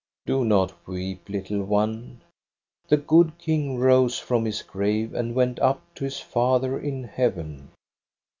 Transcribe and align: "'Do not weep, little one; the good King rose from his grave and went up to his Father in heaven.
"'Do 0.25 0.43
not 0.43 0.73
weep, 0.87 1.29
little 1.29 1.63
one; 1.63 2.21
the 2.87 2.97
good 2.97 3.37
King 3.37 3.77
rose 3.77 4.17
from 4.17 4.45
his 4.45 4.63
grave 4.63 5.13
and 5.13 5.35
went 5.35 5.59
up 5.59 5.79
to 5.93 6.03
his 6.03 6.19
Father 6.19 6.79
in 6.79 7.03
heaven. 7.03 7.69